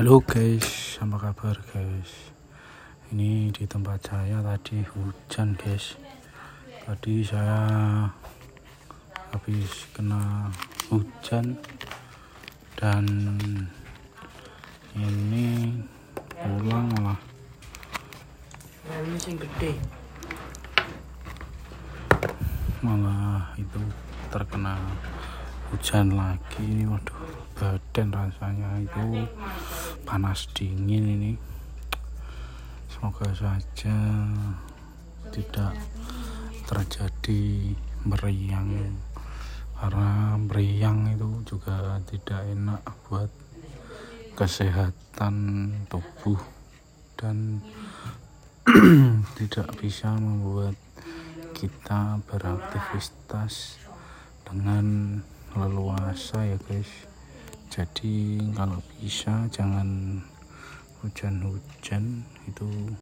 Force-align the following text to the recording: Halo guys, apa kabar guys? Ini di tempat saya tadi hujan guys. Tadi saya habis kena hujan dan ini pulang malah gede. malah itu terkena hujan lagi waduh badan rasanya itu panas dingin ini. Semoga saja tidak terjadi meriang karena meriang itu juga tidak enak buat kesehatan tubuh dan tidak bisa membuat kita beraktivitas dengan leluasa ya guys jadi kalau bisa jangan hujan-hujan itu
Halo 0.00 0.16
guys, 0.24 0.96
apa 0.96 1.28
kabar 1.28 1.60
guys? 1.76 2.32
Ini 3.12 3.52
di 3.52 3.68
tempat 3.68 4.00
saya 4.00 4.40
tadi 4.40 4.80
hujan 4.80 5.52
guys. 5.60 5.92
Tadi 6.88 7.20
saya 7.20 8.08
habis 9.28 9.92
kena 9.92 10.48
hujan 10.88 11.52
dan 12.80 13.04
ini 14.96 15.76
pulang 16.32 16.88
malah 16.96 17.20
gede. 19.20 19.76
malah 22.80 23.52
itu 23.60 23.84
terkena 24.32 24.80
hujan 25.68 26.16
lagi 26.16 26.88
waduh 26.88 27.20
badan 27.54 28.08
rasanya 28.10 28.80
itu 28.82 29.28
panas 30.10 30.50
dingin 30.50 31.06
ini. 31.06 31.32
Semoga 32.90 33.30
saja 33.30 33.94
tidak 35.30 35.78
terjadi 36.66 37.70
meriang 38.02 38.90
karena 39.78 40.34
meriang 40.34 41.14
itu 41.14 41.54
juga 41.54 42.02
tidak 42.10 42.42
enak 42.42 42.82
buat 43.06 43.30
kesehatan 44.34 45.34
tubuh 45.86 46.42
dan 47.14 47.62
tidak 49.38 49.78
bisa 49.78 50.10
membuat 50.18 50.74
kita 51.54 52.18
beraktivitas 52.26 53.78
dengan 54.42 55.22
leluasa 55.54 56.50
ya 56.50 56.58
guys 56.66 57.09
jadi 57.80 58.44
kalau 58.52 58.76
bisa 59.00 59.48
jangan 59.48 60.20
hujan-hujan 61.00 62.28
itu 62.44 62.92